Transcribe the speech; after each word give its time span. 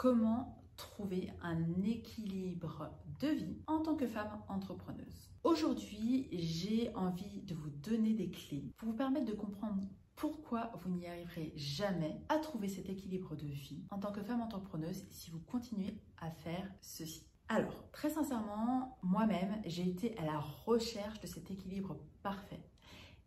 comment 0.00 0.64
trouver 0.78 1.30
un 1.42 1.82
équilibre 1.82 2.90
de 3.20 3.28
vie 3.28 3.58
en 3.66 3.80
tant 3.80 3.96
que 3.96 4.06
femme 4.06 4.40
entrepreneuse. 4.48 5.28
Aujourd'hui, 5.44 6.26
j'ai 6.32 6.90
envie 6.94 7.42
de 7.42 7.54
vous 7.54 7.68
donner 7.68 8.14
des 8.14 8.30
clés 8.30 8.72
pour 8.78 8.88
vous 8.88 8.96
permettre 8.96 9.26
de 9.26 9.34
comprendre 9.34 9.86
pourquoi 10.16 10.72
vous 10.80 10.88
n'y 10.88 11.06
arriverez 11.06 11.52
jamais 11.54 12.18
à 12.30 12.38
trouver 12.38 12.68
cet 12.68 12.88
équilibre 12.88 13.36
de 13.36 13.44
vie 13.44 13.84
en 13.90 13.98
tant 13.98 14.10
que 14.10 14.22
femme 14.22 14.40
entrepreneuse 14.40 15.04
si 15.10 15.30
vous 15.30 15.40
continuez 15.40 16.00
à 16.16 16.30
faire 16.30 16.72
ceci. 16.80 17.26
Alors, 17.48 17.90
très 17.92 18.08
sincèrement, 18.08 18.96
moi-même, 19.02 19.60
j'ai 19.66 19.86
été 19.86 20.16
à 20.16 20.24
la 20.24 20.38
recherche 20.38 21.20
de 21.20 21.26
cet 21.26 21.50
équilibre 21.50 21.98
parfait 22.22 22.64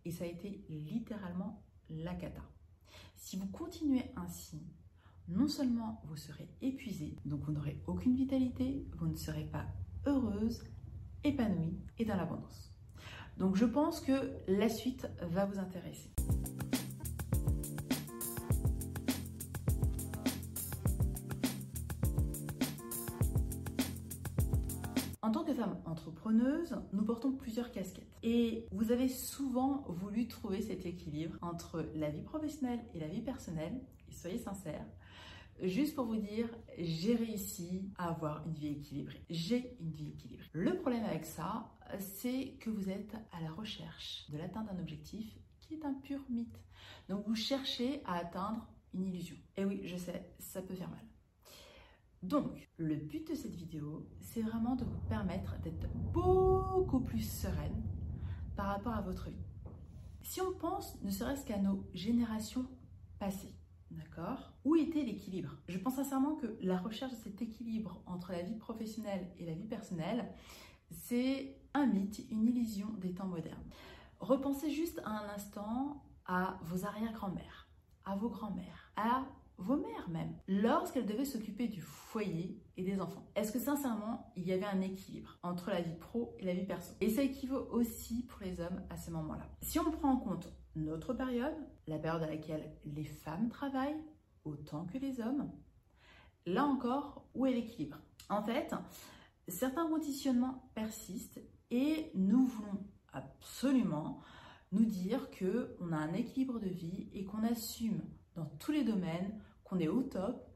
et 0.06 0.12
ça 0.12 0.24
a 0.24 0.28
été 0.28 0.66
littéralement 0.70 1.64
la 1.88 2.16
cata. 2.16 2.42
Si 3.16 3.38
vous 3.38 3.48
continuez 3.48 4.12
ainsi, 4.16 4.64
non 5.28 5.48
seulement 5.48 6.02
vous 6.06 6.18
serez 6.18 6.48
épuisé, 6.62 7.16
donc 7.26 7.42
vous 7.42 7.52
n'aurez 7.52 7.82
aucune 7.88 8.16
vitalité, 8.16 8.86
vous 8.98 9.08
ne 9.08 9.16
serez 9.16 9.46
pas 9.46 9.66
heureuse, 10.06 10.64
épanouie 11.24 11.80
et 11.98 12.06
dans 12.06 12.16
l'abondance. 12.16 12.74
Donc 13.38 13.56
je 13.56 13.66
pense 13.66 14.02
que 14.02 14.32
la 14.48 14.70
suite 14.70 15.08
va 15.22 15.46
vous 15.46 15.60
intéresser. 15.60 16.12
En 25.24 25.32
tant 25.32 25.46
que 25.46 25.54
femme 25.54 25.78
entrepreneuse, 25.86 26.76
nous 26.92 27.06
portons 27.06 27.32
plusieurs 27.32 27.72
casquettes. 27.72 28.12
Et 28.24 28.68
vous 28.72 28.92
avez 28.92 29.08
souvent 29.08 29.86
voulu 29.88 30.28
trouver 30.28 30.62
cet 30.62 30.86
équilibre 30.86 31.38
entre 31.42 31.90
la 31.96 32.10
vie 32.10 32.22
professionnelle 32.22 32.82
et 32.94 33.00
la 33.00 33.08
vie 33.08 33.22
personnelle. 33.22 33.82
Soyez 34.12 34.38
sincères, 34.38 34.86
Juste 35.62 35.96
pour 35.96 36.06
vous 36.06 36.18
dire, 36.18 36.50
j'ai 36.78 37.16
réussi 37.16 37.92
à 37.98 38.10
avoir 38.10 38.46
une 38.46 38.54
vie 38.54 38.70
équilibrée. 38.70 39.24
J'ai 39.30 39.78
une 39.80 39.92
vie 39.92 40.10
équilibrée. 40.10 40.50
Le 40.54 40.76
problème 40.78 41.06
avec 41.06 41.26
ça, 41.26 41.72
c'est 42.00 42.58
que 42.60 42.70
vous 42.70 42.90
êtes 42.90 43.16
à 43.32 43.42
la 43.42 43.52
recherche 43.52 44.30
de 44.30 44.38
l'atteinte 44.38 44.68
d'un 44.68 44.80
objectif 44.80 45.38
qui 45.62 45.76
est 45.76 45.86
un 45.86 45.94
pur 45.94 46.20
mythe. 46.30 46.60
Donc 47.08 47.26
vous 47.28 47.36
cherchez 47.36 48.02
à 48.06 48.16
atteindre 48.16 48.68
une 48.94 49.06
illusion. 49.06 49.38
Et 49.58 49.66
oui, 49.66 49.82
je 49.84 49.96
sais, 49.96 50.34
ça 50.40 50.62
peut 50.62 50.76
faire 50.76 50.90
mal. 50.90 51.06
Donc, 52.24 52.70
le 52.78 52.96
but 52.96 53.28
de 53.28 53.36
cette 53.36 53.56
vidéo, 53.56 54.08
c'est 54.22 54.42
vraiment 54.42 54.76
de 54.76 54.86
vous 54.86 55.02
permettre 55.10 55.60
d'être 55.60 55.90
beaucoup 56.14 57.02
plus 57.02 57.30
sereine 57.30 57.84
par 58.56 58.68
rapport 58.68 58.94
à 58.94 59.02
votre 59.02 59.30
vie. 59.30 59.46
Si 60.22 60.40
on 60.40 60.54
pense 60.54 61.02
ne 61.02 61.12
serait-ce 61.12 61.46
qu'à 61.46 61.58
nos 61.58 61.86
générations 61.94 62.66
passées, 63.20 63.54
D'accord 63.94 64.54
Où 64.66 64.76
était 64.76 65.04
l'équilibre? 65.04 65.56
Je 65.68 65.78
pense 65.78 65.96
sincèrement 65.96 66.36
que 66.36 66.58
la 66.62 66.78
recherche 66.78 67.12
de 67.12 67.18
cet 67.18 67.42
équilibre 67.42 68.02
entre 68.06 68.32
la 68.32 68.42
vie 68.42 68.56
professionnelle 68.56 69.28
et 69.38 69.46
la 69.46 69.54
vie 69.54 69.68
personnelle, 69.68 70.32
c'est 70.90 71.58
un 71.74 71.86
mythe, 71.86 72.26
une 72.32 72.48
illusion 72.48 72.90
des 73.00 73.14
temps 73.14 73.28
modernes. 73.28 73.70
Repensez 74.20 74.72
juste 74.72 75.02
un 75.06 75.24
instant 75.36 76.04
à 76.26 76.60
vos 76.64 76.86
arrière-grand-mères, 76.86 77.68
à 78.06 78.16
vos 78.16 78.30
grands-mères, 78.30 78.92
à 78.96 79.26
vos 79.58 79.78
mères 79.78 80.10
même, 80.10 80.34
lorsqu'elles 80.48 81.06
devaient 81.06 81.26
s'occuper 81.26 81.68
du 81.68 81.82
foyer 81.82 82.60
et 82.78 82.84
des 82.84 83.00
enfants. 83.00 83.28
Est-ce 83.36 83.52
que 83.52 83.60
sincèrement, 83.60 84.34
il 84.36 84.46
y 84.46 84.54
avait 84.54 84.66
un 84.66 84.82
équilibre 84.82 85.38
entre 85.44 85.70
la 85.70 85.82
vie 85.82 85.96
pro 85.96 86.36
et 86.40 86.46
la 86.46 86.54
vie 86.54 86.66
perso? 86.66 86.94
Et 87.02 87.10
ça 87.10 87.22
équivaut 87.22 87.68
aussi 87.72 88.24
pour 88.24 88.42
les 88.42 88.60
hommes 88.60 88.82
à 88.90 88.98
ce 88.98 89.12
moment-là. 89.12 89.48
Si 89.62 89.80
on 89.80 89.92
prend 89.92 90.10
en 90.10 90.18
compte 90.18 90.50
notre 90.76 91.14
période, 91.14 91.56
la 91.88 92.00
période 92.00 92.24
à 92.24 92.28
laquelle 92.28 92.76
les 92.86 93.06
femmes 93.06 93.50
travaillent 93.50 94.02
autant 94.44 94.86
que 94.86 94.98
les 94.98 95.20
hommes, 95.22 95.52
là 96.46 96.66
encore, 96.66 97.26
où 97.34 97.46
est 97.46 97.54
l'équilibre? 97.54 98.00
En 98.30 98.44
fait, 98.44 98.74
certains 99.48 99.88
conditionnements 99.88 100.70
persistent 100.76 101.42
et 101.72 102.12
nous 102.16 102.46
voulons 102.46 102.86
absolument 103.12 104.22
nous 104.72 104.86
dire 104.86 105.30
que 105.32 105.76
on 105.80 105.92
a 105.92 105.98
un 105.98 106.14
équilibre 106.14 106.60
de 106.60 106.70
vie 106.70 107.10
et 107.14 107.26
qu'on 107.26 107.44
assume 107.44 108.02
dans 108.36 108.46
tous 108.60 108.72
les 108.72 108.84
domaines, 108.84 109.40
qu'on 109.64 109.80
est 109.80 109.88
au 109.88 110.04
top, 110.04 110.48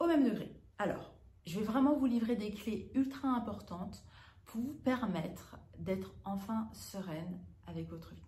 au 0.00 0.06
même 0.06 0.24
degré. 0.24 0.60
Alors, 0.78 1.14
je 1.46 1.58
vais 1.58 1.64
vraiment 1.64 1.96
vous 1.96 2.06
livrer 2.06 2.36
des 2.36 2.50
clés 2.50 2.90
ultra 2.94 3.28
importantes 3.28 4.02
pour 4.44 4.60
vous 4.60 4.74
permettre 4.74 5.56
d'être 5.78 6.14
enfin 6.24 6.68
sereine 6.72 7.38
avec 7.66 7.88
votre 7.88 8.14
vie. 8.14 8.26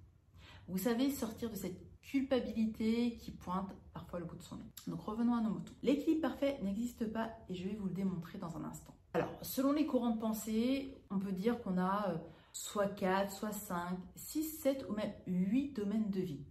Vous 0.68 0.78
savez 0.78 1.10
sortir 1.10 1.50
de 1.50 1.54
cette 1.54 1.85
culpabilité 2.06 3.16
qui 3.16 3.32
pointe 3.32 3.68
parfois 3.92 4.20
le 4.20 4.24
bout 4.24 4.36
de 4.36 4.42
son 4.42 4.56
nez. 4.56 4.70
Donc 4.86 5.00
revenons 5.00 5.34
à 5.34 5.40
nos 5.40 5.50
moutons. 5.50 5.74
L'équilibre 5.82 6.22
parfait 6.22 6.58
n'existe 6.62 7.12
pas 7.12 7.30
et 7.48 7.54
je 7.54 7.68
vais 7.68 7.74
vous 7.74 7.86
le 7.86 7.94
démontrer 7.94 8.38
dans 8.38 8.56
un 8.56 8.64
instant. 8.64 8.94
Alors, 9.12 9.30
selon 9.42 9.72
les 9.72 9.86
courants 9.86 10.10
de 10.10 10.20
pensée, 10.20 10.94
on 11.10 11.18
peut 11.18 11.32
dire 11.32 11.60
qu'on 11.62 11.78
a 11.78 12.10
euh, 12.10 12.18
soit 12.52 12.88
4, 12.88 13.32
soit 13.32 13.52
5, 13.52 13.98
6, 14.14 14.42
7 14.60 14.86
ou 14.88 14.92
même 14.94 15.12
8 15.26 15.72
domaines 15.72 16.10
de 16.10 16.20
vie 16.20 16.44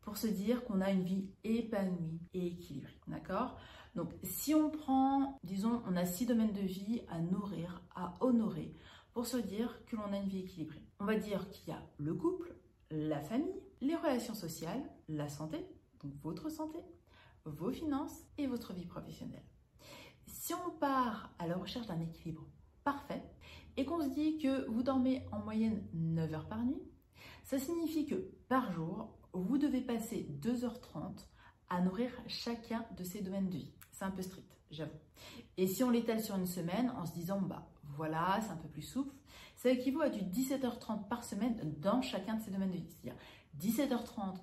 pour 0.00 0.16
se 0.16 0.26
dire 0.26 0.64
qu'on 0.64 0.80
a 0.80 0.90
une 0.90 1.02
vie 1.02 1.28
épanouie 1.44 2.20
et 2.32 2.46
équilibrée. 2.46 2.98
D'accord? 3.08 3.58
Donc, 3.96 4.12
si 4.22 4.54
on 4.54 4.70
prend, 4.70 5.38
disons, 5.42 5.82
on 5.86 5.96
a 5.96 6.04
6 6.04 6.26
domaines 6.26 6.52
de 6.52 6.60
vie 6.60 7.02
à 7.08 7.20
nourrir, 7.20 7.82
à 7.94 8.14
honorer, 8.20 8.74
pour 9.12 9.26
se 9.26 9.36
dire 9.36 9.84
que 9.86 9.96
l'on 9.96 10.12
a 10.12 10.18
une 10.18 10.28
vie 10.28 10.40
équilibrée. 10.40 10.84
On 11.00 11.06
va 11.06 11.16
dire 11.16 11.48
qu'il 11.50 11.72
y 11.72 11.76
a 11.76 11.82
le 11.98 12.14
couple, 12.14 12.54
la 12.90 13.20
famille, 13.20 13.60
les 13.80 13.96
relations 13.96 14.34
sociales, 14.34 14.82
la 15.08 15.28
santé, 15.28 15.66
donc 16.02 16.12
votre 16.22 16.48
santé, 16.50 16.78
vos 17.44 17.70
finances 17.70 18.24
et 18.38 18.46
votre 18.46 18.72
vie 18.72 18.86
professionnelle. 18.86 19.44
Si 20.26 20.54
on 20.54 20.70
part 20.78 21.30
à 21.38 21.46
la 21.46 21.56
recherche 21.56 21.86
d'un 21.86 22.00
équilibre 22.00 22.46
parfait 22.84 23.22
et 23.76 23.84
qu'on 23.84 24.02
se 24.02 24.10
dit 24.10 24.38
que 24.38 24.68
vous 24.68 24.82
dormez 24.82 25.24
en 25.32 25.40
moyenne 25.40 25.86
9 25.92 26.34
heures 26.34 26.48
par 26.48 26.64
nuit, 26.64 26.82
ça 27.44 27.58
signifie 27.58 28.06
que 28.06 28.32
par 28.48 28.72
jour, 28.72 29.16
vous 29.32 29.58
devez 29.58 29.80
passer 29.80 30.28
2h30 30.40 31.26
à 31.68 31.80
nourrir 31.80 32.10
chacun 32.26 32.84
de 32.96 33.04
ces 33.04 33.22
domaines 33.22 33.48
de 33.48 33.56
vie. 33.56 33.72
C'est 33.92 34.04
un 34.04 34.10
peu 34.10 34.22
strict, 34.22 34.56
j'avoue. 34.70 34.98
Et 35.56 35.66
si 35.66 35.84
on 35.84 35.90
l'étale 35.90 36.22
sur 36.22 36.36
une 36.36 36.46
semaine 36.46 36.90
en 36.90 37.06
se 37.06 37.12
disant, 37.12 37.40
bah 37.40 37.68
voilà, 37.96 38.40
c'est 38.42 38.50
un 38.50 38.56
peu 38.56 38.68
plus 38.68 38.82
souple, 38.82 39.14
ça 39.54 39.70
équivaut 39.70 40.02
à 40.02 40.10
du 40.10 40.20
17h30 40.20 41.08
par 41.08 41.24
semaine 41.24 41.74
dans 41.80 42.02
chacun 42.02 42.34
de 42.34 42.42
ces 42.42 42.50
domaines 42.50 42.72
de 42.72 42.76
vie. 42.76 43.12
17h30 43.60 44.36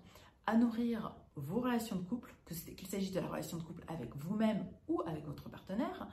à 0.46 0.58
nourrir 0.58 1.16
vos 1.36 1.62
relations 1.62 1.96
de 1.96 2.04
couple, 2.04 2.36
qu'il 2.76 2.88
s'agisse 2.88 3.12
de 3.12 3.20
la 3.20 3.28
relation 3.28 3.58
de 3.58 3.64
couple 3.64 3.84
avec 3.88 4.16
vous-même 4.16 4.66
ou 4.88 5.02
avec 5.06 5.26
votre 5.26 5.50
partenaire. 5.50 6.08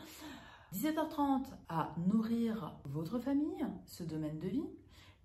17h30 0.75 1.47
à 1.69 1.95
nourrir 2.07 2.79
votre 2.85 3.19
famille, 3.19 3.67
ce 3.87 4.05
domaine 4.05 4.39
de 4.39 4.49
vie. 4.49 4.67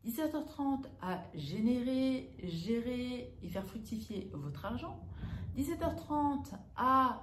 17h30 0.05 0.85
à 1.01 1.23
générer, 1.33 2.35
gérer 2.43 3.35
et 3.41 3.49
faire 3.49 3.65
fructifier 3.65 4.29
votre 4.33 4.65
argent. 4.65 4.99
17h30 5.57 6.53
à 6.75 7.21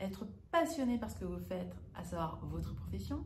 être 0.00 0.26
passionné 0.50 0.98
par 0.98 1.10
ce 1.10 1.16
que 1.16 1.24
vous 1.24 1.38
faites, 1.38 1.74
à 1.94 2.04
savoir 2.04 2.38
votre 2.44 2.74
profession. 2.74 3.24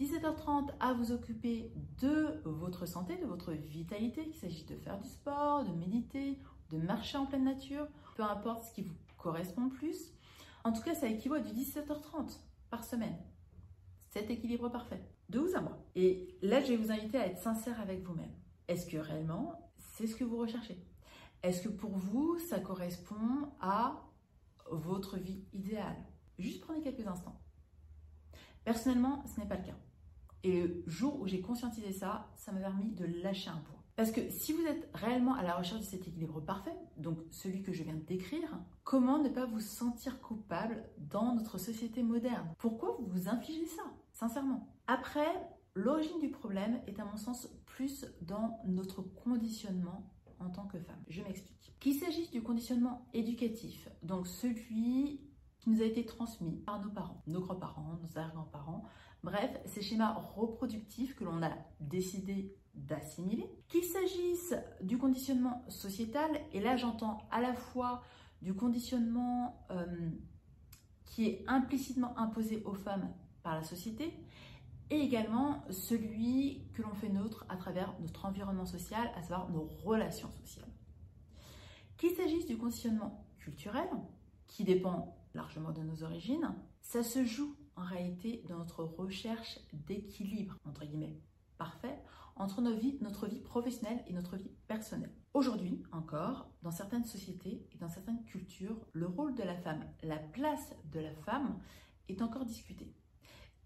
17h30 0.00 0.70
à 0.78 0.92
vous 0.92 1.12
occuper 1.12 1.72
de 2.00 2.40
votre 2.44 2.86
santé, 2.86 3.16
de 3.16 3.24
votre 3.24 3.52
vitalité, 3.52 4.26
qu'il 4.26 4.36
s'agisse 4.36 4.66
de 4.66 4.76
faire 4.76 4.98
du 5.00 5.08
sport, 5.08 5.64
de 5.64 5.72
méditer, 5.72 6.38
de 6.70 6.78
marcher 6.78 7.16
en 7.16 7.26
pleine 7.26 7.44
nature, 7.44 7.86
peu 8.14 8.22
importe 8.22 8.64
ce 8.64 8.72
qui 8.72 8.82
vous 8.82 8.94
correspond 9.16 9.68
plus. 9.68 10.12
En 10.64 10.72
tout 10.72 10.82
cas, 10.82 10.94
ça 10.94 11.06
équivaut 11.06 11.36
à 11.36 11.40
du 11.40 11.52
17h30 11.52 12.38
par 12.70 12.84
semaine. 12.84 13.16
Cet 14.10 14.30
équilibre 14.30 14.68
parfait 14.68 15.02
de 15.28 15.38
vous 15.38 15.56
à 15.56 15.60
moi. 15.60 15.78
Et 15.94 16.36
là, 16.42 16.60
je 16.60 16.68
vais 16.68 16.76
vous 16.76 16.90
inviter 16.90 17.18
à 17.18 17.26
être 17.26 17.38
sincère 17.38 17.80
avec 17.80 18.02
vous-même. 18.02 18.32
Est-ce 18.68 18.86
que 18.86 18.96
réellement, 18.96 19.72
c'est 19.76 20.06
ce 20.06 20.16
que 20.16 20.24
vous 20.24 20.38
recherchez? 20.38 20.78
Est-ce 21.42 21.62
que 21.62 21.68
pour 21.68 21.96
vous, 21.96 22.38
ça 22.38 22.58
correspond 22.60 23.50
à 23.60 24.02
votre 24.70 25.16
vie 25.16 25.44
idéale? 25.52 25.96
Juste 26.38 26.60
prenez 26.60 26.82
quelques 26.82 27.06
instants. 27.06 27.40
Personnellement, 28.64 29.24
ce 29.26 29.40
n'est 29.40 29.46
pas 29.46 29.56
le 29.56 29.64
cas. 29.64 29.76
Et 30.44 30.62
le 30.62 30.84
jour 30.86 31.20
où 31.20 31.26
j'ai 31.26 31.40
conscientisé 31.40 31.92
ça, 31.92 32.30
ça 32.36 32.52
m'a 32.52 32.60
permis 32.60 32.92
de 32.92 33.04
lâcher 33.22 33.50
un 33.50 33.56
poids. 33.56 33.82
Parce 33.96 34.10
que 34.10 34.28
si 34.28 34.52
vous 34.52 34.62
êtes 34.66 34.90
réellement 34.92 35.34
à 35.34 35.42
la 35.42 35.54
recherche 35.54 35.80
de 35.80 35.86
cet 35.86 36.06
équilibre 36.06 36.40
parfait, 36.40 36.76
donc 36.98 37.18
celui 37.30 37.62
que 37.62 37.72
je 37.72 37.82
viens 37.82 37.94
de 37.94 38.04
décrire, 38.04 38.60
comment 38.84 39.18
ne 39.18 39.30
pas 39.30 39.46
vous 39.46 39.60
sentir 39.60 40.20
coupable 40.20 40.84
dans 40.98 41.34
notre 41.34 41.56
société 41.56 42.02
moderne? 42.02 42.46
Pourquoi 42.58 42.94
vous 42.98 43.06
vous 43.06 43.28
infligez 43.28 43.64
ça 43.66 43.82
Sincèrement? 44.12 44.68
Après, 44.86 45.48
l'origine 45.74 46.20
du 46.20 46.28
problème 46.28 46.78
est 46.86 47.00
à 47.00 47.06
mon 47.06 47.16
sens 47.16 47.48
plus 47.64 48.04
dans 48.20 48.60
notre 48.66 49.00
conditionnement 49.00 50.10
en 50.40 50.50
tant 50.50 50.66
que 50.66 50.78
femme. 50.78 51.02
Je 51.08 51.22
m'explique. 51.22 51.74
Qu'il 51.80 51.94
s'agisse 51.94 52.30
du 52.30 52.42
conditionnement 52.42 53.06
éducatif, 53.14 53.88
donc 54.02 54.26
celui 54.26 55.20
qui 55.58 55.70
nous 55.70 55.80
a 55.80 55.84
été 55.84 56.04
transmis 56.04 56.56
par 56.56 56.80
nos 56.82 56.90
parents, 56.90 57.22
nos 57.26 57.40
grands-parents, 57.40 57.98
nos 58.02 58.18
arrière-grands-parents, 58.18 58.84
bref, 59.26 59.50
ces 59.66 59.82
schémas 59.82 60.14
reproductifs 60.36 61.16
que 61.16 61.24
l'on 61.24 61.42
a 61.42 61.50
décidé 61.80 62.54
d'assimiler. 62.74 63.50
Qu'il 63.68 63.82
s'agisse 63.82 64.54
du 64.80 64.98
conditionnement 64.98 65.64
sociétal, 65.68 66.30
et 66.52 66.60
là 66.60 66.76
j'entends 66.76 67.26
à 67.32 67.40
la 67.40 67.52
fois 67.52 68.02
du 68.40 68.54
conditionnement 68.54 69.66
euh, 69.72 69.84
qui 71.04 71.26
est 71.26 71.44
implicitement 71.48 72.16
imposé 72.16 72.62
aux 72.64 72.74
femmes 72.74 73.12
par 73.42 73.56
la 73.56 73.64
société, 73.64 74.14
et 74.90 75.00
également 75.00 75.64
celui 75.70 76.62
que 76.72 76.82
l'on 76.82 76.94
fait 76.94 77.08
nôtre 77.08 77.44
à 77.48 77.56
travers 77.56 77.98
notre 78.00 78.26
environnement 78.26 78.66
social, 78.66 79.10
à 79.16 79.22
savoir 79.22 79.50
nos 79.50 79.64
relations 79.84 80.30
sociales. 80.40 80.70
Qu'il 81.96 82.10
s'agisse 82.10 82.46
du 82.46 82.56
conditionnement 82.56 83.26
culturel, 83.38 83.88
qui 84.46 84.62
dépend 84.62 85.16
largement 85.34 85.72
de 85.72 85.82
nos 85.82 86.04
origines, 86.04 86.54
ça 86.80 87.02
se 87.02 87.24
joue 87.24 87.56
en 87.76 87.84
réalité 87.84 88.42
dans 88.48 88.58
notre 88.58 88.82
recherche 88.82 89.58
d'équilibre, 89.72 90.56
entre 90.64 90.84
guillemets, 90.84 91.16
parfait, 91.58 91.98
entre 92.36 92.60
notre 92.60 92.78
vie, 92.78 92.98
notre 93.00 93.26
vie 93.26 93.40
professionnelle 93.40 94.02
et 94.06 94.12
notre 94.12 94.36
vie 94.36 94.50
personnelle. 94.66 95.12
Aujourd'hui 95.34 95.82
encore, 95.92 96.50
dans 96.62 96.70
certaines 96.70 97.04
sociétés 97.04 97.66
et 97.72 97.78
dans 97.78 97.88
certaines 97.88 98.24
cultures, 98.24 98.76
le 98.92 99.06
rôle 99.06 99.34
de 99.34 99.42
la 99.42 99.54
femme, 99.54 99.84
la 100.02 100.18
place 100.18 100.74
de 100.92 101.00
la 101.00 101.12
femme 101.12 101.58
est 102.08 102.22
encore 102.22 102.44
discuté. 102.44 102.92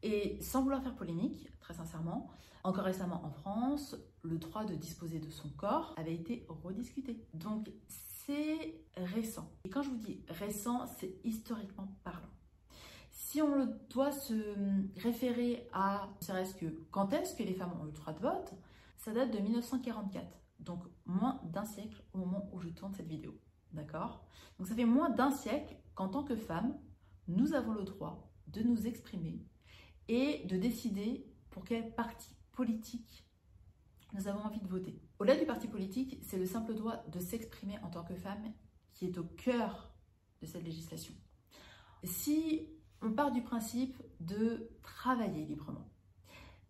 Et 0.03 0.41
sans 0.41 0.62
vouloir 0.62 0.83
faire 0.83 0.95
polémique, 0.95 1.49
très 1.61 1.75
sincèrement, 1.75 2.31
encore 2.62 2.85
récemment 2.85 3.25
en 3.25 3.31
France, 3.31 3.97
le 4.23 4.39
droit 4.39 4.65
de 4.65 4.75
disposer 4.75 5.19
de 5.19 5.31
son 5.31 5.49
corps 5.51 5.95
avait 5.97 6.15
été 6.15 6.45
rediscuté. 6.49 7.25
Donc 7.35 7.71
c'est 7.89 8.85
récent. 8.97 9.51
Et 9.65 9.71
quand 9.71 9.83
je 9.83 9.91
vous 9.91 9.97
dis 9.97 10.23
récent, 10.29 10.87
c'est 10.99 11.15
historiquement 11.25 11.89
parlant. 12.05 12.19
Si 13.31 13.41
on 13.41 13.79
doit 13.91 14.11
se 14.11 14.35
référer 14.97 15.69
à, 15.73 16.09
serait-ce 16.21 16.53
que 16.56 16.67
quand 16.91 17.12
est-ce 17.12 17.37
que 17.37 17.44
les 17.44 17.55
femmes 17.55 17.71
ont 17.81 17.85
eu 17.85 17.87
le 17.87 17.93
droit 17.93 18.12
de 18.12 18.19
vote, 18.19 18.55
ça 18.97 19.12
date 19.12 19.31
de 19.31 19.38
1944, 19.38 20.27
donc 20.59 20.82
moins 21.06 21.41
d'un 21.44 21.65
siècle 21.65 22.03
au 22.12 22.19
moment 22.19 22.50
où 22.53 22.59
je 22.59 22.71
tourne 22.71 22.93
cette 22.93 23.06
vidéo. 23.06 23.38
D'accord? 23.73 24.27
Donc 24.59 24.67
ça 24.67 24.75
fait 24.75 24.85
moins 24.85 25.11
d'un 25.11 25.31
siècle 25.31 25.77
qu'en 25.94 26.09
tant 26.09 26.25
que 26.25 26.35
femme, 26.35 26.77
nous 27.29 27.55
avons 27.55 27.73
le 27.73 27.85
droit 27.85 28.32
de 28.49 28.65
nous 28.65 28.88
exprimer 28.88 29.47
et 30.09 30.44
de 30.47 30.56
décider 30.56 31.25
pour 31.50 31.65
quel 31.65 31.94
parti 31.94 32.35
politique 32.50 33.29
nous 34.12 34.26
avons 34.26 34.41
envie 34.41 34.61
de 34.61 34.67
voter. 34.67 35.00
Au-delà 35.21 35.37
du 35.37 35.47
parti 35.47 35.69
politique, 35.69 36.19
c'est 36.23 36.37
le 36.37 36.47
simple 36.47 36.75
droit 36.75 37.05
de 37.06 37.21
s'exprimer 37.21 37.79
en 37.85 37.91
tant 37.91 38.03
que 38.03 38.17
femme 38.17 38.53
qui 38.93 39.05
est 39.05 39.19
au 39.19 39.25
cœur 39.25 39.94
de 40.43 40.47
cette 40.47 40.65
législation. 40.65 41.15
Si 42.03 42.67
on 43.02 43.12
part 43.12 43.32
du 43.32 43.43
principe 43.43 43.97
de 44.20 44.70
travailler 44.82 45.44
librement, 45.44 45.88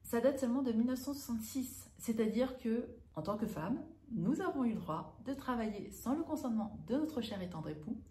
ça 0.03 0.21
date 0.21 0.41
seulement 0.41 0.62
de 0.62 0.73
1966, 0.73 1.91
c'est-à-dire 1.99 2.59
que 2.59 2.88
en 3.15 3.23
tant 3.23 3.37
que 3.37 3.47
femme, 3.47 3.81
nous 4.12 4.41
avons 4.41 4.65
eu 4.65 4.71
le 4.75 4.81
droit 4.81 5.17
de 5.25 5.35
travailler 5.35 5.91
sans 5.91 6.15
le 6.17 6.23
consentement 6.23 6.82
de 6.88 6.97
notre 6.97 7.21
cher 7.21 7.41
et 7.43 7.49
tendre 7.49 7.69
époux 7.69 8.03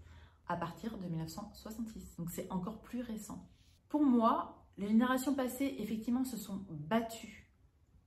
à 0.47 0.55
partir 0.55 0.97
de 0.97 1.05
1966. 1.07 2.15
Donc 2.17 2.29
c'est 2.29 2.49
encore 2.51 2.81
plus 2.81 3.01
récent. 3.01 3.47
Pour 3.89 4.03
moi, 4.03 4.65
les 4.77 4.87
générations 4.87 5.35
passées, 5.35 5.75
effectivement, 5.79 6.23
se 6.23 6.37
sont 6.37 6.65
battues 6.69 7.51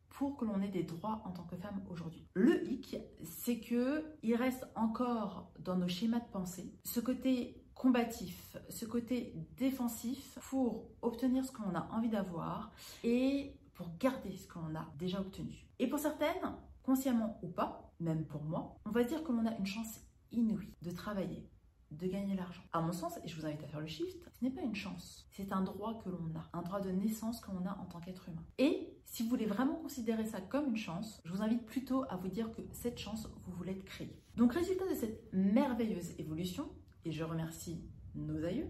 pour 0.09 0.37
que 0.37 0.44
l'on 0.44 0.61
ait 0.62 0.69
des 0.69 0.85
droits 0.85 1.23
en 1.25 1.31
tant 1.32 1.44
que 1.44 1.56
femme 1.56 1.82
aujourd'hui. 1.91 2.26
Le 2.35 2.67
hic, 2.70 2.97
c'est 3.25 3.61
que 3.61 4.05
il 4.23 4.37
reste 4.37 4.67
encore 4.75 5.53
dans 5.59 5.76
nos 5.76 5.88
schémas 5.88 6.20
de 6.20 6.31
pensée 6.31 6.73
ce 6.85 7.00
côté 7.00 7.62
combatif, 7.75 8.57
ce 8.69 8.85
côté 8.85 9.35
défensif 9.57 10.39
pour 10.51 10.89
obtenir 11.03 11.45
ce 11.45 11.53
que 11.53 11.63
l'on 11.63 11.75
a 11.75 11.89
envie 11.93 12.09
d'avoir 12.09 12.71
et 13.05 13.55
pour 13.75 13.89
garder 13.99 14.37
ce 14.37 14.47
que 14.47 14.59
l'on 14.59 14.75
a 14.75 14.87
déjà 14.99 15.21
obtenu. 15.21 15.67
Et 15.79 15.87
pour 15.87 15.99
certaines, 15.99 16.57
consciemment 16.83 17.39
ou 17.43 17.49
pas, 17.49 17.93
même 18.01 18.25
pour 18.25 18.43
moi, 18.43 18.79
on 18.85 18.91
va 18.91 19.05
dire 19.05 19.23
que 19.25 19.33
l'on 19.33 19.47
a 19.47 19.57
une 19.57 19.67
chance 19.67 20.01
inouïe 20.31 20.75
de 20.83 20.91
travailler, 20.91 21.49
de 21.91 22.07
gagner 22.07 22.35
l'argent. 22.35 22.63
À 22.73 22.81
mon 22.81 22.93
sens, 22.93 23.19
et 23.25 23.29
je 23.29 23.39
vous 23.39 23.47
invite 23.47 23.63
à 23.65 23.69
faire 23.69 23.81
le 23.81 23.87
shift, 23.87 24.19
ce 24.33 24.45
n'est 24.45 24.51
pas 24.51 24.63
une 24.63 24.75
chance, 24.75 25.27
c'est 25.31 25.53
un 25.53 25.63
droit 25.63 25.99
que 26.03 26.09
l'on 26.09 26.33
a, 26.37 26.59
un 26.59 26.63
droit 26.63 26.81
de 26.81 26.91
naissance 26.91 27.41
que 27.41 27.51
l'on 27.51 27.67
a 27.67 27.79
en 27.79 27.87
tant 27.87 28.01
qu'être 28.01 28.29
humain. 28.29 28.45
Et 28.59 28.89
si 29.05 29.23
vous 29.23 29.29
voulez 29.29 29.47
vraiment 29.47 29.75
considérer 29.75 30.25
ça 30.25 30.41
comme 30.41 30.69
une 30.69 30.77
chance, 30.77 31.21
je 31.25 31.33
vous 31.33 31.43
invite 31.43 31.67
plutôt 31.67 32.05
à 32.09 32.17
vous 32.17 32.29
dire 32.29 32.51
que 32.53 32.63
cette 32.73 32.99
chance, 32.99 33.29
vous 33.45 33.53
voulez 33.53 33.79
créée. 33.79 34.19
Donc 34.37 34.55
résultat 34.55 34.89
de 34.89 34.95
cette 34.95 35.33
merveilleuse 35.33 36.13
évolution, 36.19 36.71
et 37.04 37.12
je 37.12 37.25
remercie 37.25 37.82
nos 38.14 38.44
aïeux, 38.44 38.69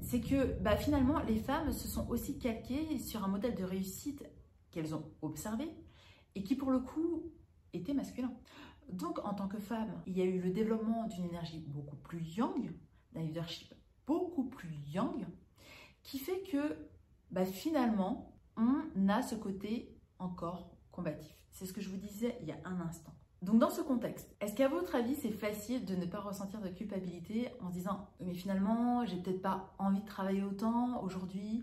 c'est 0.00 0.20
que 0.20 0.58
bah, 0.60 0.76
finalement, 0.76 1.18
les 1.20 1.38
femmes 1.38 1.72
se 1.72 1.88
sont 1.88 2.08
aussi 2.08 2.38
calquées 2.38 2.98
sur 2.98 3.24
un 3.24 3.28
modèle 3.28 3.54
de 3.54 3.64
réussite 3.64 4.24
qu'elles 4.70 4.94
ont 4.94 5.04
observé 5.22 5.68
et 6.34 6.42
qui 6.42 6.54
pour 6.54 6.70
le 6.70 6.80
coup 6.80 7.32
était 7.72 7.94
masculin. 7.94 8.32
Donc, 8.92 9.18
en 9.24 9.34
tant 9.34 9.48
que 9.48 9.58
femme, 9.58 10.00
il 10.06 10.16
y 10.16 10.22
a 10.22 10.24
eu 10.24 10.40
le 10.40 10.50
développement 10.50 11.06
d'une 11.08 11.24
énergie 11.24 11.64
beaucoup 11.66 11.96
plus 11.96 12.36
yang, 12.36 12.72
d'un 13.12 13.22
leadership 13.22 13.74
beaucoup 14.06 14.44
plus 14.44 14.76
yang, 14.92 15.26
qui 16.02 16.18
fait 16.18 16.40
que 16.42 16.76
bah, 17.30 17.44
finalement, 17.44 18.38
on 18.56 19.08
a 19.08 19.22
ce 19.22 19.34
côté 19.34 19.98
encore 20.18 20.70
combatif. 20.92 21.34
C'est 21.50 21.66
ce 21.66 21.72
que 21.72 21.80
je 21.80 21.88
vous 21.88 21.96
disais 21.96 22.38
il 22.40 22.46
y 22.46 22.52
a 22.52 22.60
un 22.64 22.80
instant. 22.80 23.14
Donc 23.42 23.58
dans 23.58 23.70
ce 23.70 23.82
contexte, 23.82 24.34
est-ce 24.40 24.54
qu'à 24.54 24.68
votre 24.68 24.94
avis 24.94 25.14
c'est 25.14 25.30
facile 25.30 25.84
de 25.84 25.94
ne 25.94 26.06
pas 26.06 26.20
ressentir 26.20 26.60
de 26.60 26.68
culpabilité 26.68 27.48
en 27.60 27.68
se 27.68 27.74
disant 27.74 28.08
mais 28.20 28.34
finalement 28.34 29.04
j'ai 29.04 29.16
peut-être 29.16 29.42
pas 29.42 29.74
envie 29.78 30.00
de 30.00 30.06
travailler 30.06 30.42
autant 30.42 31.02
aujourd'hui 31.02 31.62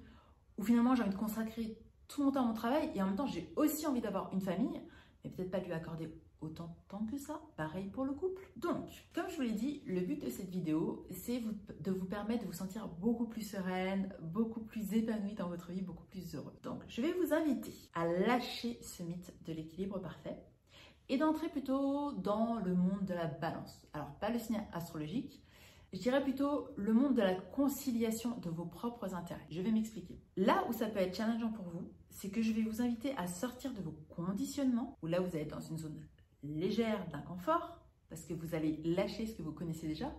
ou 0.58 0.64
finalement 0.64 0.96
j'ai 0.96 1.02
envie 1.02 1.14
de 1.14 1.20
consacrer 1.20 1.78
tout 2.08 2.24
mon 2.24 2.31
temps 2.31 2.44
à 2.44 2.48
mon 2.48 2.54
travail 2.54 2.92
et 2.94 3.02
en 3.02 3.08
même 3.08 3.16
temps 3.16 3.25
j'ai 3.25 3.52
aussi 3.56 3.88
envie 3.88 4.02
d'avoir 4.02 4.31
une 4.34 4.42
famille 4.42 4.81
mais 5.24 5.31
peut-être 5.31 5.52
pas 5.52 5.60
lui 5.60 5.72
accorder 5.72 6.12
autant 6.44 6.68
de 6.68 6.90
temps 6.90 7.06
que 7.06 7.18
ça? 7.18 7.42
Pareil 7.56 7.88
pour 7.88 8.06
le 8.06 8.14
couple. 8.14 8.44
Donc, 8.58 8.86
comme 9.14 9.30
je 9.30 9.36
vous 9.36 9.42
l'ai 9.42 9.54
dit, 9.54 9.81
le 9.86 10.02
but 10.02 10.22
de 10.22 10.30
cette 10.30 10.50
vidéo, 10.50 11.08
c'est 11.12 11.42
de 11.80 11.92
vous 11.92 12.06
permettre 12.06 12.42
de 12.42 12.48
vous 12.48 12.54
sentir 12.54 12.88
beaucoup 12.88 13.25
plus 13.25 13.42
sereine, 13.42 14.14
beaucoup 14.22 14.60
plus 14.60 14.94
épanouie 14.94 15.36
dans 15.36 15.48
votre 15.48 15.72
vie, 15.72 15.81
beaucoup 15.81 16.06
plus 16.06 16.36
heureuse. 16.36 16.60
Donc, 16.62 16.84
je 16.88 17.02
vais 17.02 17.14
vous 17.14 17.34
inviter 17.34 17.74
à 17.94 18.06
lâcher 18.06 18.78
ce 18.81 19.04
mythe 19.04 19.34
de 19.46 19.54
l'équilibre 19.54 20.00
parfait 20.00 20.38
et 21.09 21.17
d'entrer 21.17 21.50
plutôt 21.50 22.13
dans 22.13 22.55
le 22.55 22.73
monde 22.73 23.05
de 23.05 23.13
la 23.13 23.27
balance. 23.27 23.88
Alors, 23.94 24.11
pas 24.19 24.29
le 24.29 24.39
signe 24.39 24.61
astrologique, 24.71 25.44
je 25.94 26.00
dirais 26.00 26.23
plutôt 26.23 26.69
le 26.75 26.91
monde 26.91 27.15
de 27.15 27.21
la 27.21 27.35
conciliation 27.35 28.38
de 28.38 28.50
vos 28.50 28.65
propres 28.65 29.13
intérêts. 29.13 29.45
Je 29.51 29.61
vais 29.61 29.71
m'expliquer. 29.71 30.19
Là 30.38 30.65
où 30.67 30.73
ça 30.73 30.88
peut 30.88 31.00
être 31.00 31.15
challengeant 31.15 31.51
pour 31.51 31.65
vous, 31.65 31.91
c'est 32.09 32.29
que 32.29 32.41
je 32.41 32.51
vais 32.51 32.63
vous 32.63 32.81
inviter 32.81 33.15
à 33.15 33.27
sortir 33.27 33.73
de 33.73 33.81
vos 33.81 33.95
conditionnements, 34.09 34.97
où 35.01 35.07
là 35.07 35.19
vous 35.19 35.35
êtes 35.35 35.50
dans 35.50 35.59
une 35.59 35.77
zone 35.77 36.03
légère 36.41 37.07
d'inconfort, 37.09 37.79
parce 38.09 38.25
que 38.25 38.33
vous 38.33 38.55
allez 38.55 38.81
lâcher 38.83 39.27
ce 39.27 39.35
que 39.35 39.44
vous 39.44 39.51
connaissez 39.51 39.88
déjà, 39.88 40.11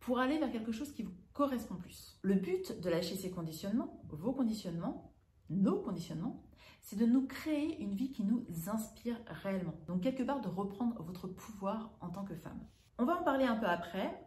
pour 0.00 0.18
aller 0.18 0.38
vers 0.38 0.50
quelque 0.50 0.72
chose 0.72 0.92
qui 0.92 1.02
vous 1.02 1.14
correspond 1.32 1.76
plus. 1.76 2.18
Le 2.22 2.34
but 2.34 2.78
de 2.80 2.90
lâcher 2.90 3.16
ces 3.16 3.30
conditionnements, 3.30 4.02
vos 4.08 4.32
conditionnements, 4.32 5.12
nos 5.48 5.80
conditionnements, 5.80 6.42
c'est 6.80 6.96
de 6.96 7.06
nous 7.06 7.26
créer 7.26 7.80
une 7.80 7.94
vie 7.94 8.12
qui 8.12 8.24
nous 8.24 8.44
inspire 8.66 9.20
réellement. 9.26 9.74
Donc 9.86 10.02
quelque 10.02 10.22
part 10.22 10.40
de 10.40 10.48
reprendre 10.48 11.02
votre 11.02 11.28
pouvoir 11.28 11.90
en 12.00 12.10
tant 12.10 12.24
que 12.24 12.34
femme. 12.34 12.60
On 12.98 13.04
va 13.04 13.18
en 13.18 13.22
parler 13.22 13.44
un 13.44 13.56
peu 13.56 13.66
après, 13.66 14.22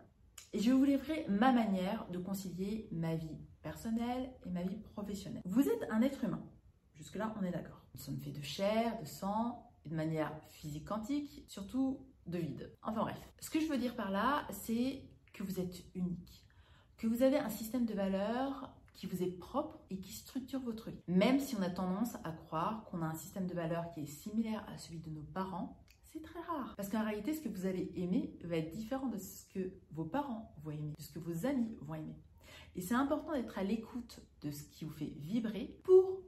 et 0.54 0.60
je 0.60 0.72
vous 0.72 0.84
livrer 0.84 1.26
ma 1.30 1.52
manière 1.52 2.08
de 2.10 2.20
concilier 2.20 2.88
ma 2.92 3.16
vie 3.16 3.38
personnelle 3.62 4.32
et 4.46 4.50
ma 4.50 4.64
vie 4.64 4.78
professionnelle. 4.78 5.42
Vous 5.46 5.68
êtes 5.68 5.88
un 5.90 6.02
être 6.02 6.24
humain. 6.24 6.44
Jusque-là, 6.94 7.34
on 7.40 7.44
est 7.44 7.52
d'accord. 7.52 7.82
Nous 7.96 8.02
sommes 8.02 8.20
faits 8.20 8.36
de 8.36 8.42
chair, 8.42 9.00
de 9.00 9.06
sang, 9.06 9.72
de 9.86 9.96
manière 9.96 10.32
physique 10.50 10.88
quantique, 10.88 11.46
surtout 11.48 12.06
de 12.28 12.38
vide. 12.38 12.72
Enfin 12.84 13.02
bref, 13.02 13.34
ce 13.40 13.50
que 13.50 13.60
je 13.60 13.68
veux 13.68 13.78
dire 13.78 13.96
par 13.96 14.12
là, 14.12 14.48
c'est 14.52 15.04
que 15.34 15.44
vous 15.44 15.60
êtes 15.60 15.84
unique, 15.96 16.46
que 16.98 17.08
vous 17.08 17.24
avez 17.24 17.38
un 17.38 17.50
système 17.50 17.86
de 17.86 17.94
valeurs 17.94 18.74
qui 18.94 19.08
vous 19.08 19.24
est 19.24 19.38
propre 19.38 19.80
et 19.90 19.98
qui 20.00 20.12
structure 20.12 20.60
votre 20.60 20.90
vie. 20.90 21.02
Même 21.08 21.40
si 21.40 21.56
on 21.56 21.62
a 21.62 21.70
tendance 21.70 22.16
à 22.24 22.32
croire 22.32 22.86
qu'on 22.86 23.02
a 23.02 23.08
un 23.08 23.16
système 23.16 23.48
de 23.48 23.54
valeurs 23.54 23.90
qui 23.92 24.02
est 24.02 24.06
similaire 24.06 24.66
à 24.74 24.78
celui 24.78 25.00
de 25.00 25.10
nos 25.10 25.24
parents, 25.24 25.78
c'est 26.06 26.22
très 26.22 26.42
rare. 26.42 26.76
Parce 26.76 26.90
qu'en 26.90 27.04
réalité, 27.04 27.34
ce 27.34 27.42
que 27.42 27.50
vous 27.50 27.66
allez 27.66 27.92
aimer 27.96 28.38
va 28.44 28.58
être 28.58 28.72
différent 28.72 29.08
de 29.08 29.18
ce 29.18 29.46
que 29.48 29.74
vos 29.92 30.06
parents 30.06 30.54
vont 30.64 30.72
aimer, 30.72 30.94
de 30.98 31.04
ce 31.04 31.12
que 31.12 31.20
vos 31.20 31.46
amis 31.46 31.76
vont 31.82 31.96
aimer. 31.96 32.18
Et 32.76 32.82
c'est 32.82 32.94
important 32.94 33.34
d'être 33.34 33.58
à 33.58 33.64
l'écoute 33.64 34.20
de 34.42 34.52
ce 34.52 34.64
qui 34.64 34.86
vous 34.86 34.94
fait 34.94 35.14
vibrer 35.18 35.80
pour 35.84 36.22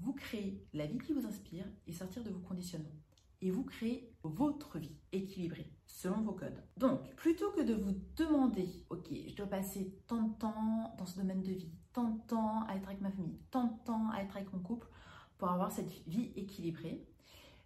vous 0.00 0.12
créez 0.12 0.62
la 0.72 0.86
vie 0.86 0.98
qui 0.98 1.12
vous 1.12 1.26
inspire 1.26 1.64
et 1.86 1.92
sortir 1.92 2.22
de 2.22 2.30
vos 2.30 2.40
conditionnements. 2.40 2.90
Et 3.42 3.50
vous 3.50 3.64
créez 3.64 4.10
votre 4.22 4.78
vie 4.78 4.96
équilibrée 5.12 5.70
selon 5.86 6.22
vos 6.22 6.32
codes. 6.32 6.62
Donc, 6.76 7.14
plutôt 7.16 7.50
que 7.50 7.62
de 7.62 7.74
vous 7.74 7.94
demander, 8.16 8.86
ok, 8.90 9.08
je 9.10 9.34
dois 9.34 9.46
passer 9.46 9.94
tant 10.06 10.22
de 10.22 10.38
temps 10.38 10.94
dans 10.98 11.06
ce 11.06 11.18
domaine 11.18 11.42
de 11.42 11.52
vie, 11.52 11.72
tant 11.96 12.10
de 12.10 12.20
temps 12.26 12.62
à 12.68 12.76
être 12.76 12.86
avec 12.86 13.00
ma 13.00 13.10
famille, 13.10 13.38
tant 13.50 13.64
de 13.64 13.84
temps 13.84 14.10
à 14.10 14.20
être 14.22 14.36
avec 14.36 14.52
mon 14.52 14.60
couple 14.60 14.86
pour 15.38 15.48
avoir 15.48 15.72
cette 15.72 15.90
vie 16.06 16.30
équilibrée, 16.36 17.04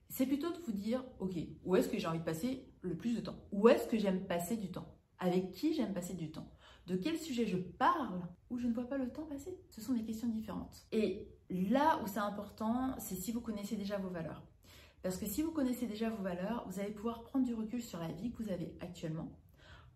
c'est 0.08 0.26
plutôt 0.26 0.50
de 0.50 0.58
vous 0.58 0.72
dire, 0.72 1.04
ok, 1.18 1.36
où 1.64 1.76
est-ce 1.76 1.88
que 1.88 1.98
j'ai 1.98 2.06
envie 2.06 2.20
de 2.20 2.24
passer 2.24 2.64
le 2.82 2.96
plus 2.96 3.16
de 3.16 3.20
temps? 3.20 3.36
Où 3.52 3.68
est-ce 3.68 3.86
que 3.88 3.98
j'aime 3.98 4.26
passer 4.26 4.56
du 4.56 4.70
temps? 4.70 4.86
Avec 5.18 5.50
qui 5.50 5.74
j'aime 5.74 5.92
passer 5.92 6.14
du 6.14 6.30
temps? 6.30 6.48
De 6.86 6.96
quel 6.96 7.18
sujet 7.18 7.44
je 7.44 7.58
parle 7.58 8.22
ou 8.48 8.58
je 8.58 8.66
ne 8.66 8.72
vois 8.72 8.88
pas 8.88 8.98
le 8.98 9.12
temps 9.12 9.26
passer? 9.26 9.60
Ce 9.68 9.80
sont 9.80 9.92
des 9.92 10.04
questions 10.04 10.28
différentes. 10.28 10.86
Et 10.92 11.28
Là 11.50 12.00
où 12.02 12.06
c'est 12.06 12.20
important, 12.20 12.94
c'est 12.98 13.16
si 13.16 13.32
vous 13.32 13.40
connaissez 13.40 13.74
déjà 13.74 13.98
vos 13.98 14.08
valeurs. 14.08 14.44
Parce 15.02 15.16
que 15.16 15.26
si 15.26 15.42
vous 15.42 15.50
connaissez 15.50 15.86
déjà 15.86 16.08
vos 16.08 16.22
valeurs, 16.22 16.64
vous 16.68 16.78
allez 16.78 16.92
pouvoir 16.92 17.24
prendre 17.24 17.44
du 17.44 17.54
recul 17.54 17.82
sur 17.82 17.98
la 17.98 18.06
vie 18.12 18.30
que 18.30 18.40
vous 18.40 18.50
avez 18.50 18.76
actuellement 18.80 19.32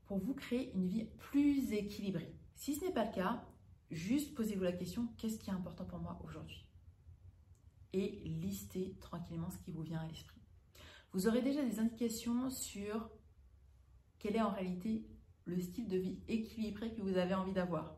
pour 0.06 0.18
vous 0.18 0.34
créer 0.34 0.72
une 0.74 0.88
vie 0.88 1.06
plus 1.18 1.72
équilibrée. 1.72 2.34
Si 2.56 2.74
ce 2.74 2.84
n'est 2.84 2.92
pas 2.92 3.04
le 3.04 3.12
cas, 3.12 3.44
juste 3.90 4.34
posez-vous 4.34 4.64
la 4.64 4.72
question, 4.72 5.08
qu'est-ce 5.18 5.38
qui 5.38 5.50
est 5.50 5.54
important 5.54 5.84
pour 5.84 5.98
moi 5.98 6.18
aujourd'hui? 6.24 6.66
Et 7.92 8.22
listez 8.24 8.96
tranquillement 9.00 9.50
ce 9.50 9.58
qui 9.58 9.70
vous 9.70 9.82
vient 9.82 10.00
à 10.00 10.06
l'esprit. 10.06 10.40
Vous 11.12 11.28
aurez 11.28 11.42
déjà 11.42 11.62
des 11.62 11.78
indications 11.78 12.50
sur 12.50 13.08
quel 14.18 14.36
est 14.36 14.42
en 14.42 14.50
réalité 14.50 15.06
le 15.44 15.60
style 15.60 15.88
de 15.88 15.98
vie 15.98 16.18
équilibré 16.28 16.92
que 16.94 17.02
vous 17.02 17.16
avez 17.16 17.34
envie 17.34 17.52
d'avoir. 17.52 17.96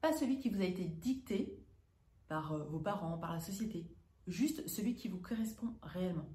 Pas 0.00 0.12
celui 0.12 0.38
qui 0.38 0.48
vous 0.48 0.60
a 0.60 0.64
été 0.64 0.84
dicté 0.84 1.58
par 2.28 2.52
euh, 2.52 2.64
vos 2.64 2.78
parents, 2.78 3.18
par 3.18 3.32
la 3.32 3.40
société, 3.40 3.90
juste 4.26 4.66
celui 4.68 4.94
qui 4.94 5.08
vous 5.08 5.20
correspond 5.20 5.74
réellement. 5.82 6.28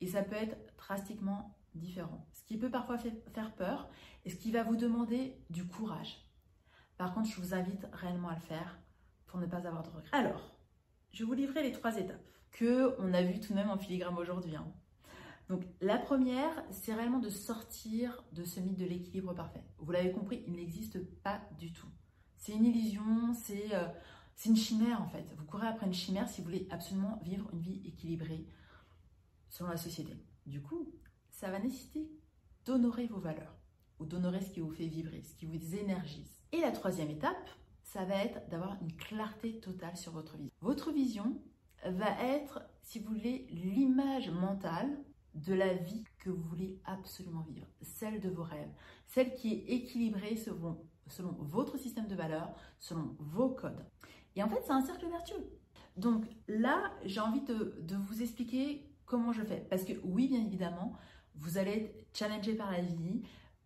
Et 0.00 0.06
ça 0.06 0.22
peut 0.22 0.36
être 0.36 0.56
drastiquement 0.76 1.58
différent. 1.74 2.26
Ce 2.32 2.44
qui 2.44 2.56
peut 2.56 2.70
parfois 2.70 2.98
faire 2.98 3.54
peur 3.56 3.88
et 4.24 4.30
ce 4.30 4.36
qui 4.36 4.52
va 4.52 4.62
vous 4.62 4.76
demander 4.76 5.36
du 5.50 5.66
courage. 5.66 6.23
Par 6.96 7.12
contre, 7.12 7.30
je 7.30 7.40
vous 7.40 7.54
invite 7.54 7.86
réellement 7.92 8.28
à 8.28 8.34
le 8.34 8.40
faire 8.40 8.78
pour 9.26 9.40
ne 9.40 9.46
pas 9.46 9.66
avoir 9.66 9.82
de 9.82 9.88
regrets. 9.88 10.08
Alors, 10.12 10.56
je 11.12 11.20
vais 11.20 11.24
vous 11.24 11.34
livrer 11.34 11.62
les 11.62 11.72
trois 11.72 11.96
étapes 11.96 12.24
que 12.52 12.94
on 13.00 13.12
a 13.12 13.22
vues 13.22 13.40
tout 13.40 13.52
de 13.52 13.58
même 13.58 13.70
en 13.70 13.76
filigrane 13.76 14.16
aujourd'hui. 14.16 14.54
Hein. 14.54 14.66
Donc, 15.48 15.64
la 15.80 15.98
première, 15.98 16.64
c'est 16.70 16.94
réellement 16.94 17.18
de 17.18 17.28
sortir 17.28 18.24
de 18.32 18.44
ce 18.44 18.60
mythe 18.60 18.78
de 18.78 18.86
l'équilibre 18.86 19.34
parfait. 19.34 19.64
Vous 19.78 19.90
l'avez 19.92 20.12
compris, 20.12 20.42
il 20.46 20.54
n'existe 20.54 20.98
pas 21.22 21.40
du 21.58 21.72
tout. 21.72 21.88
C'est 22.36 22.52
une 22.52 22.64
illusion, 22.64 23.34
c'est 23.34 23.74
euh, 23.74 23.88
une 24.46 24.56
chimère 24.56 25.02
en 25.02 25.08
fait. 25.08 25.24
Vous 25.36 25.44
courez 25.44 25.66
après 25.66 25.86
une 25.86 25.94
chimère 25.94 26.28
si 26.28 26.40
vous 26.40 26.46
voulez 26.46 26.66
absolument 26.70 27.18
vivre 27.22 27.48
une 27.52 27.60
vie 27.60 27.82
équilibrée 27.84 28.46
selon 29.48 29.70
la 29.70 29.76
société. 29.76 30.16
Du 30.46 30.60
coup, 30.60 30.92
ça 31.30 31.50
va 31.50 31.58
nécessiter 31.58 32.10
d'honorer 32.64 33.06
vos 33.06 33.20
valeurs 33.20 33.56
ou 34.00 34.06
d'honorer 34.06 34.40
ce 34.40 34.50
qui 34.50 34.60
vous 34.60 34.70
fait 34.70 34.86
vibrer, 34.86 35.22
ce 35.22 35.34
qui 35.34 35.46
vous 35.46 35.74
énergise. 35.74 36.40
Et 36.52 36.60
la 36.60 36.72
troisième 36.72 37.10
étape, 37.10 37.50
ça 37.82 38.04
va 38.04 38.16
être 38.16 38.48
d'avoir 38.48 38.76
une 38.80 38.94
clarté 38.96 39.60
totale 39.60 39.96
sur 39.96 40.12
votre 40.12 40.36
vision. 40.36 40.52
Votre 40.60 40.92
vision 40.92 41.40
va 41.84 42.10
être, 42.22 42.62
si 42.82 42.98
vous 42.98 43.14
voulez, 43.14 43.46
l'image 43.50 44.30
mentale 44.30 44.98
de 45.34 45.54
la 45.54 45.74
vie 45.74 46.04
que 46.18 46.30
vous 46.30 46.42
voulez 46.42 46.78
absolument 46.84 47.42
vivre, 47.42 47.66
celle 47.82 48.20
de 48.20 48.28
vos 48.28 48.44
rêves, 48.44 48.70
celle 49.06 49.34
qui 49.34 49.52
est 49.52 49.64
équilibrée 49.68 50.36
selon, 50.36 50.78
votre 51.40 51.76
système 51.76 52.06
de 52.06 52.14
valeurs, 52.14 52.54
selon 52.78 53.14
vos 53.18 53.50
codes. 53.50 53.84
Et 54.36 54.42
en 54.42 54.48
fait, 54.48 54.62
c'est 54.64 54.72
un 54.72 54.84
cercle 54.84 55.08
vertueux. 55.08 55.50
Donc 55.96 56.24
là, 56.48 56.92
j'ai 57.04 57.20
envie 57.20 57.42
de, 57.42 57.76
de 57.80 57.96
vous 57.96 58.22
expliquer 58.22 58.88
comment 59.06 59.32
je 59.32 59.42
fais. 59.42 59.66
Parce 59.70 59.84
que 59.84 59.92
oui, 60.02 60.28
bien 60.28 60.44
évidemment, 60.44 60.94
vous 61.36 61.58
allez 61.58 61.72
être 61.72 62.06
challengé 62.16 62.54
par 62.54 62.70
la 62.70 62.80
vie. 62.80 63.22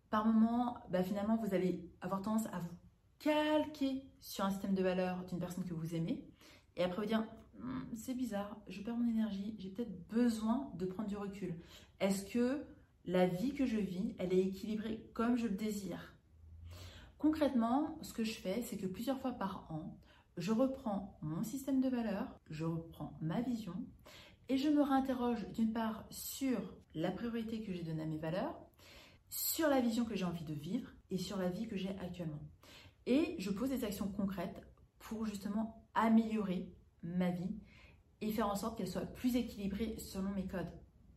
Par 0.09 0.25
moments, 0.25 0.77
bah, 0.89 1.03
finalement, 1.03 1.37
vous 1.37 1.53
allez 1.53 1.87
avoir 2.01 2.21
tendance 2.21 2.47
à 2.47 2.59
vous 2.59 2.75
calquer 3.19 4.03
sur 4.21 4.45
un 4.45 4.49
système 4.49 4.73
de 4.73 4.83
valeurs 4.83 5.23
d'une 5.25 5.39
personne 5.39 5.65
que 5.65 5.73
vous 5.73 5.93
aimez. 5.95 6.23
Et 6.75 6.83
après 6.83 7.01
vous 7.01 7.07
dire, 7.07 7.25
hum, 7.61 7.85
c'est 7.95 8.15
bizarre, 8.15 8.57
je 8.67 8.81
perds 8.81 8.97
mon 8.97 9.09
énergie, 9.09 9.55
j'ai 9.59 9.69
peut-être 9.69 10.07
besoin 10.07 10.71
de 10.75 10.85
prendre 10.85 11.09
du 11.09 11.17
recul. 11.17 11.55
Est-ce 11.99 12.25
que 12.25 12.65
la 13.05 13.27
vie 13.27 13.53
que 13.53 13.65
je 13.65 13.77
vis, 13.77 14.15
elle 14.17 14.33
est 14.33 14.41
équilibrée 14.41 15.03
comme 15.13 15.35
je 15.35 15.47
le 15.47 15.55
désire? 15.55 16.15
Concrètement, 17.17 17.97
ce 18.01 18.13
que 18.13 18.23
je 18.23 18.33
fais, 18.33 18.61
c'est 18.61 18.77
que 18.77 18.87
plusieurs 18.87 19.19
fois 19.19 19.33
par 19.33 19.67
an, 19.69 19.97
je 20.37 20.53
reprends 20.53 21.17
mon 21.21 21.43
système 21.43 21.81
de 21.81 21.89
valeurs, 21.89 22.39
je 22.49 22.63
reprends 22.63 23.17
ma 23.19 23.41
vision 23.41 23.73
et 24.47 24.57
je 24.57 24.69
me 24.69 24.81
réinterroge 24.81 25.45
d'une 25.49 25.73
part 25.73 26.05
sur 26.09 26.57
la 26.95 27.11
priorité 27.11 27.61
que 27.61 27.73
j'ai 27.73 27.83
donnée 27.83 28.03
à 28.03 28.05
mes 28.05 28.17
valeurs, 28.17 28.57
sur 29.29 29.67
la 29.69 29.81
vision 29.81 30.05
que 30.05 30.15
j'ai 30.15 30.25
envie 30.25 30.43
de 30.43 30.53
vivre 30.53 30.89
et 31.09 31.17
sur 31.17 31.37
la 31.37 31.49
vie 31.49 31.67
que 31.67 31.77
j'ai 31.77 31.89
actuellement. 31.99 32.41
Et 33.05 33.35
je 33.39 33.49
pose 33.49 33.69
des 33.69 33.83
actions 33.83 34.07
concrètes 34.07 34.61
pour 34.99 35.25
justement 35.25 35.85
améliorer 35.93 36.71
ma 37.03 37.29
vie 37.29 37.55
et 38.21 38.31
faire 38.31 38.49
en 38.49 38.55
sorte 38.55 38.77
qu'elle 38.77 38.87
soit 38.87 39.05
plus 39.05 39.35
équilibrée 39.35 39.95
selon 39.97 40.31
mes 40.31 40.45
codes, 40.45 40.71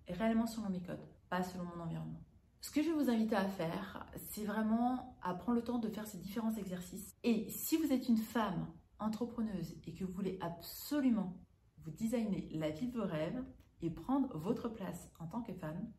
réellement 0.08 0.46
selon 0.46 0.70
mes 0.70 0.82
codes, 0.82 1.04
pas 1.28 1.42
selon 1.42 1.64
mon 1.64 1.82
environnement. 1.82 2.22
Ce 2.60 2.70
que 2.70 2.80
je 2.80 2.90
vais 2.90 2.94
vous 2.94 3.10
inviter 3.10 3.34
à 3.34 3.48
faire, 3.48 4.06
c'est 4.16 4.44
vraiment 4.44 5.18
à 5.20 5.34
prendre 5.34 5.58
le 5.58 5.64
temps 5.64 5.78
de 5.78 5.88
faire 5.88 6.06
ces 6.06 6.18
différents 6.18 6.54
exercices. 6.54 7.16
Et 7.24 7.48
si 7.50 7.76
vous 7.76 7.92
êtes 7.92 8.08
une 8.08 8.18
femme 8.18 8.68
entrepreneuse 9.00 9.74
et 9.84 9.94
que 9.94 10.04
vous 10.04 10.12
voulez 10.12 10.38
absolument 10.40 11.36
vous 11.84 11.90
designez 11.90 12.48
la 12.52 12.70
vie 12.70 12.88
de 12.88 12.98
vos 12.98 13.06
rêves 13.06 13.42
et 13.80 13.90
prendre 13.90 14.36
votre 14.38 14.68
place 14.68 15.10
en 15.18 15.26
tant 15.26 15.42
que 15.42 15.52
femme, 15.52 15.90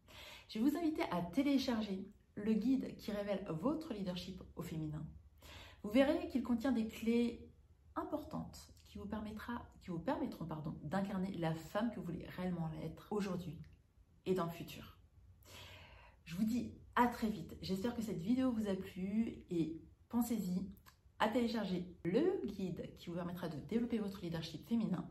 je 0.50 0.60
vais 0.60 0.70
vous 0.70 0.78
inviter 0.78 1.04
à 1.12 1.22
télécharger 1.22 2.08
le 2.36 2.54
guide 2.54 2.96
qui 2.98 3.12
révèle 3.12 3.46
votre 3.50 3.94
leadership 3.94 4.42
au 4.56 4.64
féminin. 4.64 5.06
Vous 5.84 5.90
verrez 5.90 6.28
qu'il 6.28 6.44
contient 6.44 6.72
des 6.72 6.88
clés 6.88 7.50
importantes 7.96 8.74
qui 8.84 9.00
vous, 9.00 10.00
permettront 10.00 10.48
d'incarner 10.84 11.32
la 11.34 11.54
femme 11.56 11.92
que 11.92 12.00
vous 12.00 12.06
voulez 12.06 12.26
réellement 12.38 12.70
être 12.84 13.08
aujourd'hui 13.12 13.58
et 14.26 14.34
dans 14.34 14.46
le 14.46 14.52
futur. 14.52 14.98
Je 16.26 16.36
vous 16.36 16.44
dis 16.44 16.72
à 16.96 17.08
très 17.08 17.30
vite. 17.30 17.58
J'espère 17.62 17.96
que 17.96 18.02
cette 18.02 18.20
vidéo 18.20 18.52
vous 18.52 18.68
a 18.68 18.76
plu 18.76 19.44
et 19.50 19.82
pensez-y 20.10 20.62
à 21.20 21.28
télécharger 21.28 21.88
le 22.06 22.46
guide 22.46 22.96
qui 22.98 23.10
vous 23.10 23.16
permettra 23.16 23.50
de 23.50 23.58
développer 23.68 23.98
votre 23.98 24.22
leadership 24.22 24.68
féminin 24.68 25.10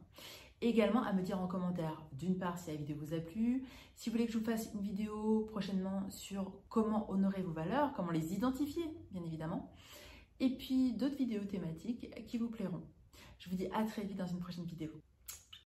également 0.62 1.02
à 1.02 1.12
me 1.12 1.23
dire 1.23 1.40
en 1.40 1.47
commentaire, 1.47 2.02
d'une 2.12 2.38
part, 2.38 2.59
si 2.59 2.71
la 2.71 2.76
vidéo 2.76 2.97
vous 2.99 3.14
a 3.14 3.19
plu, 3.19 3.64
si 3.97 4.09
vous 4.09 4.14
voulez 4.14 4.26
que 4.26 4.33
je 4.33 4.38
vous 4.38 4.45
fasse 4.45 4.71
une 4.75 4.81
vidéo 4.81 5.47
prochainement 5.50 6.09
sur 6.11 6.52
comment 6.69 7.11
honorer 7.11 7.42
vos 7.42 7.52
valeurs, 7.52 7.92
comment 7.95 8.11
les 8.11 8.33
identifier, 8.33 8.85
bien 9.11 9.23
évidemment, 9.25 9.71
et 10.40 10.57
puis 10.57 10.92
d'autres 10.95 11.16
vidéos 11.16 11.45
thématiques 11.45 12.09
qui 12.26 12.38
vous 12.38 12.49
plairont. 12.49 12.83
Je 13.38 13.50
vous 13.50 13.57
dis 13.57 13.66
à 13.75 13.85
très 13.85 14.02
vite 14.02 14.16
dans 14.16 14.26
une 14.26 14.40
prochaine 14.40 14.64
vidéo. 14.64 14.92